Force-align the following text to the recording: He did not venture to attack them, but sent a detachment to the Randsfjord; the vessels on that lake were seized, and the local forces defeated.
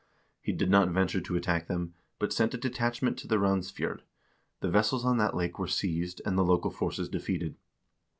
He 0.41 0.51
did 0.51 0.71
not 0.71 0.89
venture 0.89 1.21
to 1.21 1.35
attack 1.35 1.67
them, 1.67 1.93
but 2.17 2.33
sent 2.33 2.55
a 2.55 2.57
detachment 2.57 3.19
to 3.19 3.27
the 3.27 3.35
Randsfjord; 3.37 4.01
the 4.59 4.69
vessels 4.71 5.05
on 5.05 5.19
that 5.19 5.35
lake 5.35 5.59
were 5.59 5.67
seized, 5.67 6.23
and 6.25 6.35
the 6.35 6.43
local 6.43 6.71
forces 6.71 7.07
defeated. 7.07 7.55